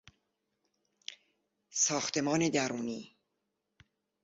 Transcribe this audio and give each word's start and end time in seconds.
ساختمان 1.69 2.49
درونی 2.49 3.15